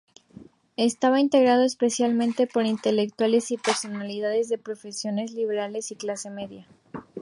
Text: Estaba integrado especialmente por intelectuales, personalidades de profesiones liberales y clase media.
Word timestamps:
Estaba 0.77 1.19
integrado 1.19 1.63
especialmente 1.63 2.47
por 2.47 2.65
intelectuales, 2.65 3.53
personalidades 3.63 4.49
de 4.49 4.57
profesiones 4.57 5.31
liberales 5.33 5.91
y 5.91 5.95
clase 5.95 6.31
media. 6.31 6.65